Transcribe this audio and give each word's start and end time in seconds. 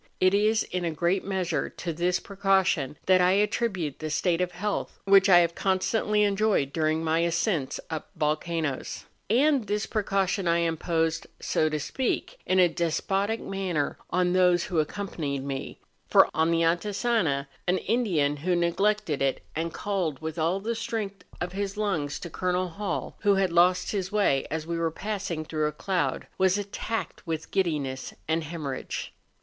It 0.19 0.33
is, 0.33 0.63
in 0.63 0.83
a 0.83 0.89
great 0.89 1.23
measure, 1.23 1.69
to 1.69 1.93
this 1.93 2.19
pre¬ 2.19 2.35
caution 2.39 2.95
that 3.05 3.21
I 3.21 3.33
attribute 3.33 3.99
the 3.99 4.09
state 4.09 4.41
of 4.41 4.53
health 4.53 4.99
which 5.05 5.29
I 5.29 5.45
liave 5.45 5.53
constantly 5.53 6.23
enjoyed 6.23 6.73
during 6.73 7.03
my 7.03 7.19
ascents 7.19 7.79
up 7.91 8.09
vol¬ 8.17 8.41
canoes. 8.41 9.05
And 9.29 9.67
this 9.67 9.85
precaution 9.85 10.47
I 10.47 10.57
imposed, 10.57 11.27
so 11.39 11.69
to 11.69 11.79
speak, 11.79 12.39
in 12.47 12.57
a 12.57 12.67
despotic 12.67 13.39
manner 13.41 13.99
on 14.09 14.33
those 14.33 14.63
who 14.63 14.79
accompanied 14.79 15.43
me; 15.43 15.79
for, 16.07 16.27
on 16.33 16.49
the 16.49 16.63
Antisana, 16.63 17.45
an 17.67 17.77
Indian 17.77 18.37
who 18.37 18.55
neglected 18.55 19.21
it, 19.21 19.43
and 19.55 19.71
called 19.71 20.19
with 20.19 20.39
all 20.39 20.59
the 20.59 20.73
strength 20.73 21.23
of 21.39 21.51
his 21.53 21.77
lungs 21.77 22.17
to 22.21 22.29
Col. 22.31 22.69
Hall, 22.69 23.17
who 23.19 23.35
had 23.35 23.53
lost 23.53 23.91
his 23.91 24.11
way 24.11 24.47
as 24.49 24.65
we 24.65 24.79
were 24.79 24.89
passing 24.89 25.45
til 25.45 25.59
rough 25.59 25.75
a 25.75 25.77
cloud, 25.77 26.25
was 26.39 26.57
attacked 26.57 27.27
with 27.27 27.51
giddiness 27.51 28.15
and 28.27 28.43
hemorrhage. 28.45 29.13